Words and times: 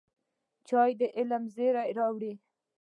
چای 0.67 0.91
د 0.99 1.01
علم 1.17 1.43
زېری 1.55 1.89
راوړي 1.97 2.33